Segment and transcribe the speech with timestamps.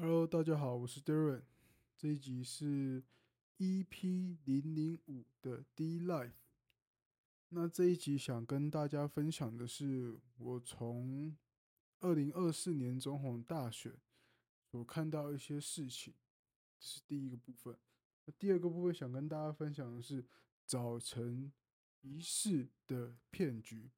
[0.00, 1.42] Hello，大家好，我是 Darren。
[1.96, 3.02] 这一集是
[3.58, 6.36] EP 零零五的 D Life。
[7.48, 11.36] 那这一集想跟大家分享的是，我从
[11.98, 13.92] 二零二四年总统大选
[14.70, 16.14] 所看到一些事情，
[16.78, 17.76] 这是第一个部分。
[18.26, 20.24] 那第二个部分想跟大家分享的是
[20.64, 21.52] 早晨
[22.02, 23.90] 仪式的骗局。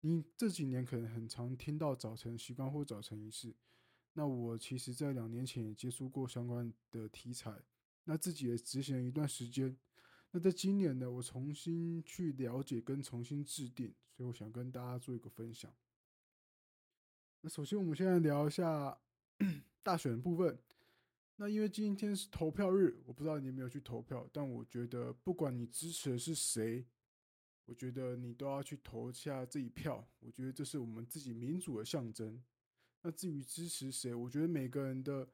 [0.00, 3.54] 你这几年可能很常听到早晨习惯或早晨仪式。
[4.16, 7.52] 那我其实，在两年前也接触过相关的题材，
[8.04, 9.76] 那自己也执行了一段时间。
[10.30, 15.72] 那在今年呢，我重新去了解跟重新制定，所以我想跟大家做一个分享。
[17.40, 18.96] 那首先，我们现在聊一下
[19.82, 20.58] 大选的部分。
[21.36, 26.86] 那因为今天是投票日，我不知道你有没有去投票，但我觉得不管你支持的是谁，
[27.64, 30.08] 我觉得你都要去投下这一票。
[30.20, 32.40] 我觉得这是我们自己民主的象征。
[33.06, 35.28] 那至于支持谁，我觉得每个人的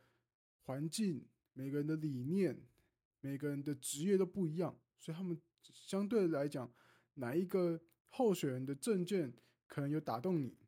[0.63, 2.67] 环境、每个人的理念、
[3.21, 6.69] 每个人的职业都不一样，所以他们相对来讲，
[7.15, 9.33] 哪一个候选人的政见
[9.69, 10.59] 可能有打动你，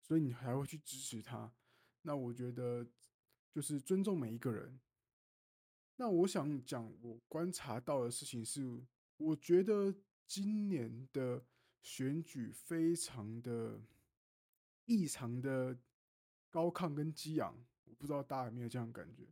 [0.00, 1.52] 所以你还会去支持他。
[2.00, 2.86] 那我觉得
[3.52, 4.80] 就是尊重每一个人。
[5.96, 8.82] 那我想讲，我观察到的事情是，
[9.18, 9.94] 我觉得
[10.26, 11.44] 今年的
[11.82, 13.82] 选举非常的
[14.86, 15.78] 异常的。
[16.50, 17.54] 高亢跟激昂，
[17.84, 19.26] 我不知道大家有没有这样感觉。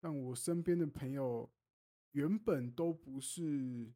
[0.00, 1.50] 但我身边的朋友
[2.12, 3.92] 原本都不是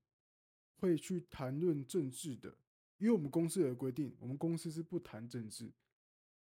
[0.76, 2.56] 会去谈论政治的，
[2.98, 5.72] 因为我们公司有规定，我们公司是不谈政治，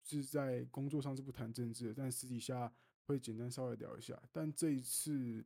[0.03, 2.73] 是在工作上是不谈政治的，但私底下
[3.07, 4.21] 会简单稍微聊一下。
[4.33, 5.45] 但这一次，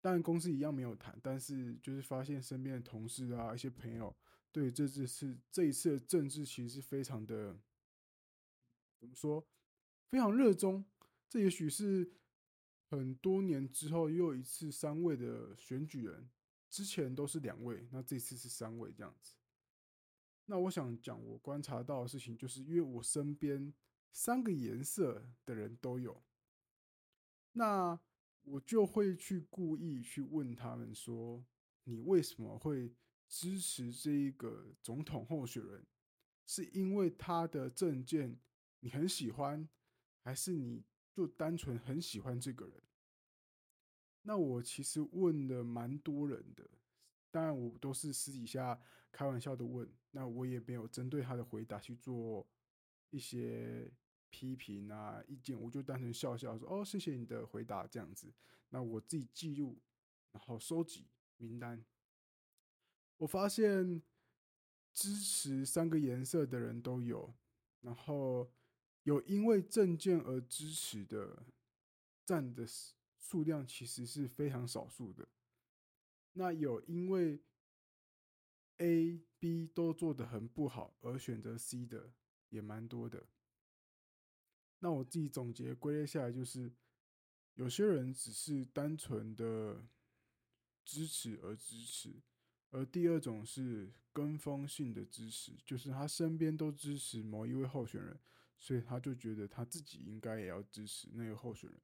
[0.00, 4.16] 当然公司一样没有谈，但是就是发现身边的同事啊，一些朋友
[4.50, 7.56] 对这次是这一次的政治其实是非常的，
[8.98, 9.44] 怎么说？
[10.10, 10.84] 非常热衷，
[11.28, 12.10] 这也许是
[12.88, 16.28] 很多年之后又一次三位的选举人，
[16.68, 19.34] 之前都是两位，那这次是三位这样子。
[20.46, 23.72] 那我想讲我观察到的事情，就是因为我身边
[24.10, 26.20] 三个颜色的人都有，
[27.52, 28.00] 那
[28.42, 31.44] 我就会去故意去问他们说
[31.84, 32.92] ：“你为什么会
[33.28, 35.86] 支持这一个总统候选人？
[36.46, 38.40] 是因为他的政见
[38.80, 39.68] 你很喜欢？”
[40.22, 42.82] 还是你就单纯很喜欢这个人？
[44.22, 46.68] 那我其实问了蛮多人的，
[47.30, 48.78] 当然我都是私底下
[49.10, 52.46] 开玩笑的问，那我也没有针对他的回答去做
[53.08, 53.90] 一些
[54.28, 58.30] 批评啊意见，我就单纯笑笑说：“哦，谢谢你的回答。”这样子，
[58.68, 59.80] 那我自己记录，
[60.32, 61.08] 然后收集
[61.38, 61.82] 名单。
[63.16, 64.02] 我发现
[64.92, 67.34] 支持三个颜色的人都有，
[67.80, 68.52] 然后。
[69.10, 71.42] 有因为政见而支持的
[72.24, 72.64] 占的
[73.18, 75.26] 数量其实是非常少数的。
[76.34, 77.40] 那有因为
[78.76, 82.12] A、B 都做得很不好而选择 C 的
[82.50, 83.26] 也蛮多的。
[84.78, 86.72] 那我自己总结归类下来就是，
[87.54, 89.84] 有些人只是单纯的
[90.84, 92.22] 支持而支持，
[92.70, 98.16] 而第二种是跟风性的支持，就是他身边都支持某一位候选人。
[98.62, 101.80] 所以他就觉得他自己应该也要支持那个候选人，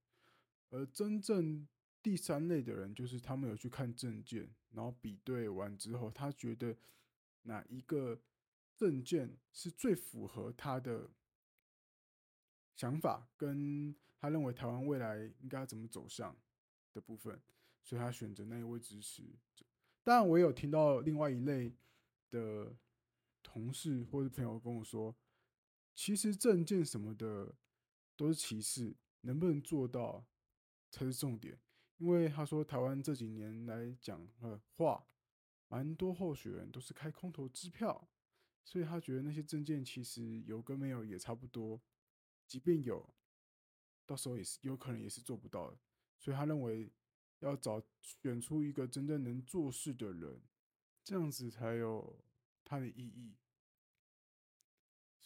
[0.68, 1.66] 而真正
[2.02, 6.76] 第三类的人，就是他们有去看证件，然后比对完之后，他觉得
[7.44, 8.20] 哪一个
[8.76, 11.10] 证件是最符合他的
[12.76, 16.36] 想法，跟他认为台湾未来应该怎么走向
[16.92, 17.40] 的部分，
[17.82, 19.22] 所以他选择那一位支持
[19.54, 19.64] 者。
[20.04, 21.74] 当然，我也有听到另外一类
[22.30, 22.76] 的
[23.42, 25.16] 同事或者朋友跟我说。
[25.96, 27.56] 其实证件什么的
[28.16, 30.26] 都是其次，能不能做到
[30.90, 31.58] 才是重点。
[31.96, 35.08] 因为他说台湾这几年来讲的话，
[35.68, 38.10] 蛮多候选人都是开空头支票，
[38.62, 41.80] 所以他觉得那些证件其实有跟没有也差不多。
[42.46, 43.14] 即便有，
[44.04, 45.78] 到时候也是有可能也是做不到的。
[46.18, 46.92] 所以他认为
[47.38, 50.42] 要找选出一个真正能做事的人，
[51.02, 52.22] 这样子才有
[52.62, 53.34] 它的意义。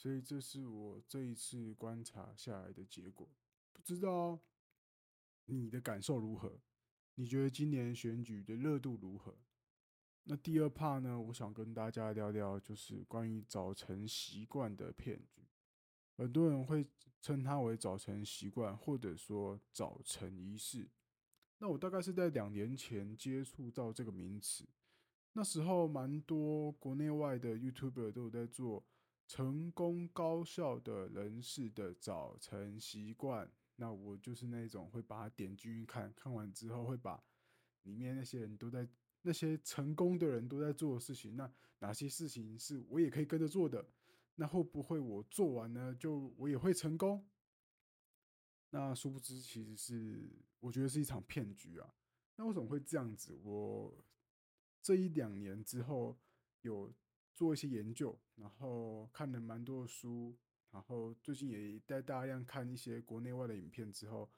[0.01, 3.29] 所以这是我这一次观察下来的结果，
[3.71, 4.41] 不知道
[5.45, 6.59] 你的感受如何？
[7.17, 9.37] 你觉得今年选举的热度如何？
[10.23, 11.21] 那第二 part 呢？
[11.21, 15.43] 我想跟大家聊聊，就是关于早晨习惯的骗局。
[16.17, 16.87] 很多人会
[17.21, 20.89] 称它为早晨习惯，或者说早晨仪式。
[21.59, 24.67] 那我大概是在两年前接触到这个名词，
[25.35, 28.83] 那时候蛮多国内外的 YouTuber 都有在做。
[29.31, 37.23] 成功高效的人士的早晨习惯，那我就是那种会把它点进去看，看完之后会把
[37.85, 38.89] 里面那些人都在
[39.23, 41.49] 那些成功的人都在做的事情，那
[41.79, 43.89] 哪些事情是我也可以跟着做的？
[44.35, 47.25] 那会不会我做完呢，就我也会成功？
[48.71, 50.29] 那殊不知，其实是
[50.59, 51.95] 我觉得是一场骗局啊。
[52.35, 53.39] 那为什么会这样子？
[53.45, 54.05] 我
[54.83, 56.19] 这一两年之后
[56.63, 56.93] 有
[57.41, 60.37] 做一些研究，然后看了蛮多的书。
[60.71, 64.31] 然后最近也在大量看一些国内外的影片之后，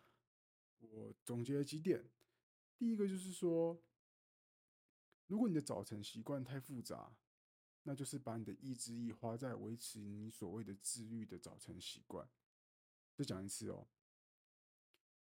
[0.78, 2.08] 我总结了几点。
[2.78, 3.82] 第一个就是说，
[5.26, 7.12] 如果你的早晨习惯太复杂，
[7.82, 12.30] 那就是把你的意志力花在维持你所谓的自律的早晨习惯。
[13.16, 13.88] 再讲一次哦，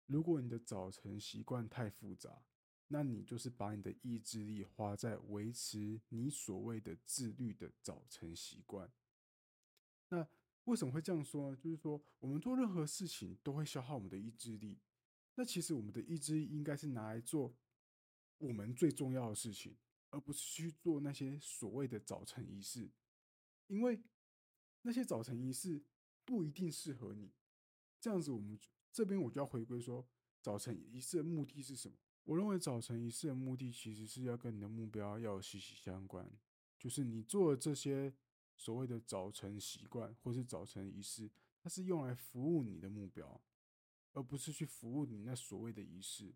[0.07, 2.43] 如果你的早晨习惯太复杂，
[2.93, 8.93] 那你就是把你的意志力花在维持你所谓的自律的早晨习惯。
[10.09, 10.29] 那
[10.65, 11.57] 为什么会这样说呢？
[11.57, 14.81] 就是说，我们做任何事情都会消耗我们的意志力。
[15.37, 17.55] 那其实我们的意志力应该是拿来做
[18.39, 19.77] 我们最重要的事情，
[20.11, 22.91] 而不是去做那些所谓的早晨仪式。
[23.69, 24.03] 因为
[24.83, 25.81] 那些早晨仪式
[26.25, 27.31] 不一定适合你。
[28.01, 28.59] 这样子，我们
[28.91, 30.05] 这边我就要回归说，
[30.43, 31.97] 早晨仪式的目的是什么？
[32.31, 36.31] 我认为早晨仪式的目的其实是要跟你的目标要息息相关，
[36.79, 38.15] 就是你做的这些。
[38.57, 41.31] 所谓的早晨习惯或是早晨仪式，
[41.63, 43.41] 它是用来服务你的目标，
[44.13, 46.35] 而不是去服务你那所谓的仪式。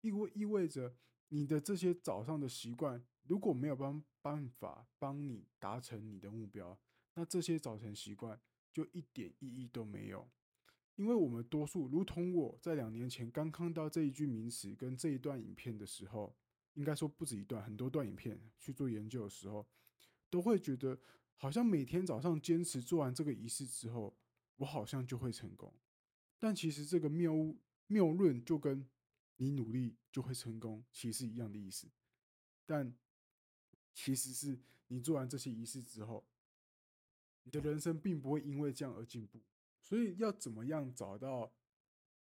[0.00, 0.96] 意味意味着
[1.28, 6.80] 你的这些早上的习惯，如果没有办办法帮你达成你的目标，
[7.12, 8.40] 那这些早晨习惯
[8.72, 10.30] 就一点意义都没有。
[10.96, 16.36] 因为我们多数，如同我在两年前刚看到这一句名词跟这一段影片的时候，
[16.74, 19.66] 应该说不止一段，很多段影片去做研究的时候，
[20.30, 20.98] 都会觉得。
[21.34, 24.16] 好像每天早上坚持做完这个仪式之后，
[24.58, 25.74] 我好像就会成功。
[26.38, 27.56] 但其实这个谬
[27.88, 28.88] 谬论就跟
[29.38, 31.88] 你努力就会成功其实一样的意思。
[32.64, 32.94] 但
[33.92, 34.56] 其实是
[34.86, 36.24] 你做完这些仪式之后，
[37.42, 39.40] 你的人生并不会因为这样而进步。
[39.82, 41.52] 所以要怎么样找到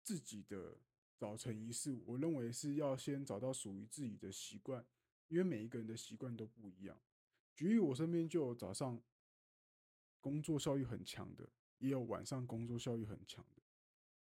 [0.03, 0.79] 自己的
[1.17, 2.03] 早晨仪式？
[2.07, 4.85] 我认为是要先找到属于自己的习惯，
[5.29, 6.99] 因为每一个人的习惯都不一样。
[7.55, 9.01] 举例，我身边就有早上
[10.21, 11.49] 工作效率很强的，
[11.79, 13.63] 也有晚上工作效率很强的。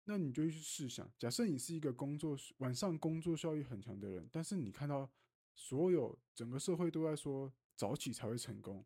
[0.05, 5.11] 那你就去试想，假设你是一个工作晚上工作效率很强的人，但是你看到
[5.53, 8.85] 所有整个社会都在说早起才会成功，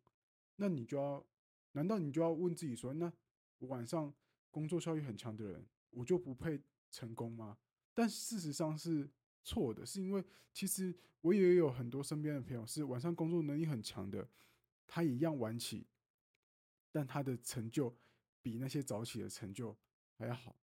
[0.56, 1.24] 那你就要，
[1.72, 3.12] 难道你就要问自己说，那
[3.58, 4.12] 我晚上
[4.50, 6.60] 工作效率很强的人，我就不配
[6.90, 7.58] 成功吗？
[7.94, 9.10] 但事实上是。
[9.42, 14.28] 错的，是因为其实我也有很多身边的朋友是晚上工作能力很强的，
[14.86, 15.86] 他一样晚起，
[16.92, 17.96] 但他的成就
[18.42, 19.74] 比那些早起的成就
[20.12, 20.54] 还要好。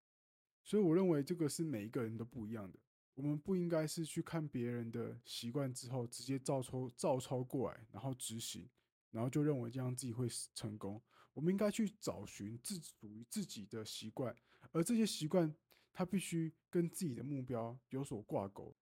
[0.64, 2.78] 所以我认为这个是每一个人都不一样的。
[3.16, 8.70] 我们不应该是去看别人的习惯之后直接照抄照抄过来，然后执行，
[9.10, 11.02] 然后就认为这样自己会成功。
[11.38, 14.36] 我们应该去找寻自属于自己的习惯，
[14.72, 15.56] 而这些习惯。
[15.94, 18.76] 它必须跟自己的目标有所挂钩。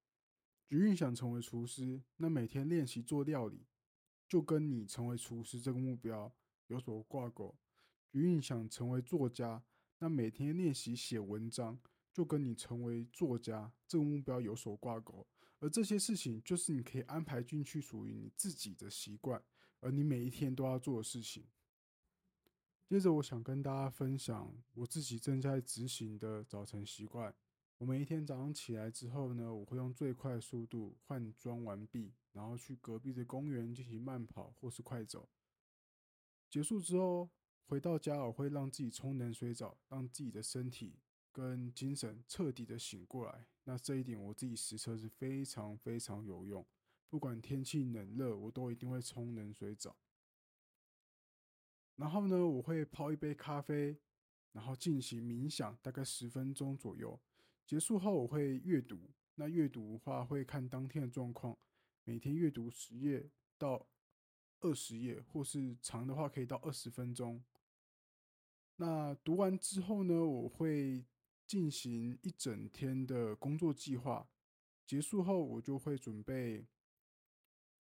[0.66, 3.66] 举例想成为厨师，那每天练习做料理，
[4.26, 6.34] 就跟你成为厨师这个目标
[6.68, 7.54] 有所挂钩。
[8.10, 9.62] 举例想成为作家，
[9.98, 11.78] 那每天练习写文章，
[12.14, 15.26] 就跟你成为作家这个目标有所挂钩。
[15.58, 19.44] 而这些事情，就是你可以安排进去属于你自己的习惯，
[19.80, 21.44] 而你每一天都要做的事情。
[22.92, 27.34] 接着，我想跟大家分享我自己正在执行的早晨习惯。
[27.78, 35.26] 我每一天早上起来之后呢，我会用最快速度换装完毕，然后去隔壁的公园进行慢跑或是快走。
[36.50, 37.30] 结束之后
[37.64, 40.98] 回到家，我会让自己冲冷水澡，让自己的身体
[41.32, 43.46] 跟精神彻底的醒过来。
[43.64, 46.62] 那这一点我自己实测是非常非常有用，
[47.08, 49.96] 不管天气冷热，我都一定会冲冷水澡。
[51.96, 53.96] 然后呢，我会泡一杯咖啡，
[54.52, 57.18] 然后进行冥想，大概十分钟左右。
[57.66, 59.10] 结束后，我会阅读。
[59.34, 61.56] 那阅读的话，会看当天的状况，
[62.04, 63.86] 每天阅读十页到
[64.60, 67.42] 二十页，或是长的话可以到二十分钟。
[68.76, 71.04] 那读完之后呢，我会
[71.46, 74.28] 进行一整天的工作计划。
[74.86, 76.66] 结束后，我就会准备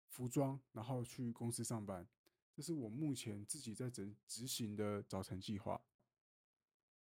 [0.07, 2.07] 服装，然后去公司上班。
[2.55, 5.81] 这是我目前自己在执执行的早晨计划。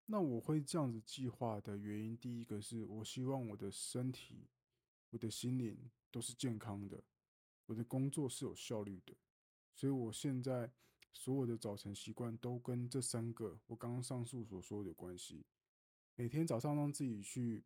[0.05, 4.48] 那我会这样子计划的原因，第一个是我希望我的身体、
[5.10, 7.03] 我的心灵都是健康的，
[7.65, 9.13] 我的工作是有效率的。
[9.75, 10.72] 所以我现在
[11.12, 15.46] 所有的早晨习惯都跟这三个我刚刚上述所说的有关系。
[16.15, 17.65] 每天早上让自己去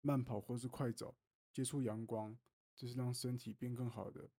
[0.00, 1.14] 慢跑或是快走，
[1.52, 2.34] 接触阳光，
[2.74, 4.30] 这是让身体变更好的。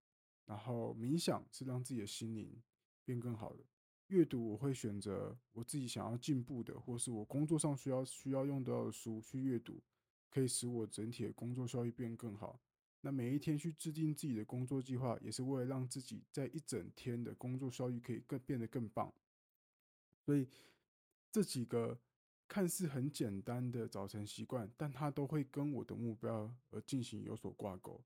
[0.47, 2.63] 然后冥想是让自己的心灵
[3.05, 3.65] 变更好的。
[4.09, 9.83] 阅读我会选择我自己想要进步的，或是我工作上需要需要用到的书去阅读，
[10.29, 12.61] 可以使我整体的工作效率变更好。
[13.01, 19.13] 那每一天去制定自己的工作计划，也是为了让自己在一整天的工作效率可以更变得更棒。
[20.25, 20.47] 所以
[21.33, 21.99] 这几个
[22.47, 28.01] 看似很简单的早晨习惯，但它都会跟我的目标而进行有所挂钩。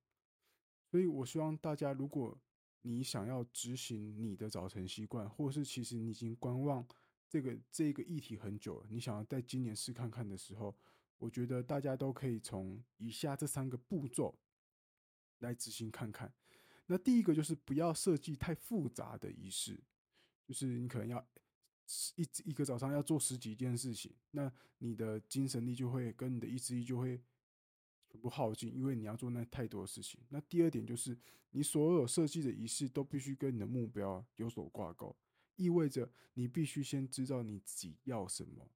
[0.97, 2.35] 所以我希望大家，如果
[2.81, 6.83] 你想要执行你的早晨习惯，或是其实你已经观望
[7.29, 10.75] 这个这个议题很久了，你想要在今年试看看的时候，
[11.19, 14.35] 我觉得大家都可以从以下这三个步骤。
[15.41, 16.33] 来执行看看。
[16.87, 19.79] 那第一个就是不要设计太复杂的仪式，
[20.47, 21.23] 就是你可能要
[22.15, 27.21] 一一个早上要做十几件事情，那你的精神力就会跟你的意志力就会
[28.16, 30.18] 全部耗尽，因为你要做那太多的事情。
[30.30, 31.16] 那第二点就是
[31.50, 35.14] 你所有设计的仪式都必须跟你的目标有所挂钩，
[35.56, 38.70] 意味着你必须先知道你自己要什么，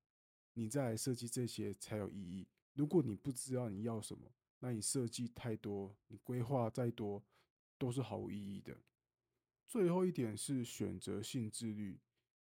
[0.52, 2.46] 你再来设计这些才有意义。
[2.74, 7.24] 如果你不知道你要什么，那你设计太多，你规划再多，
[7.78, 8.76] 都是毫无意义的。
[9.66, 11.98] 最后一点是选择性自律，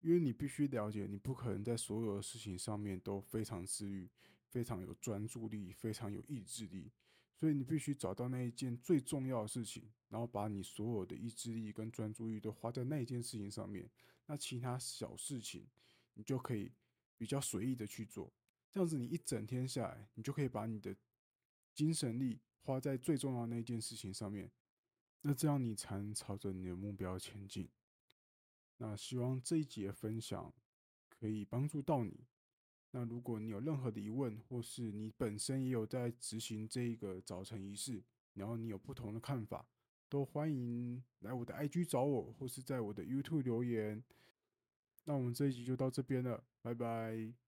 [0.00, 4.10] 因为你必须了解，你不可能在所有的事情上面都非常自律，
[4.52, 6.92] 非常有专注力，非常有意志力。
[7.34, 13.90] 所以你必须找到那一件最重要的事情，然后把你所有的意志力跟专注力都花在那一件事情上面。
[14.26, 15.66] 那其他小事情，
[16.14, 16.70] 你就可以
[17.16, 18.30] 比较随意的去做。
[18.70, 20.94] 这样子，你一整天下来，你就可以把你的
[21.74, 24.52] 精神力花在最重要的那件事情上面，
[25.22, 27.68] 那这样你才能朝着你的目标前进。
[28.76, 30.54] 那希望这一集的分享
[31.08, 32.26] 可以帮助到你。
[32.94, 38.02] 那如果你有任何的疑问，或是你本身也有在执行这一个早晨仪式，
[38.34, 39.66] 然后你有不同的看法，
[40.08, 44.04] 都欢迎来我的 IG 找我，或是在我的 YouTube 留言。
[45.04, 47.41] 那我们这一集就到这边了，拜拜。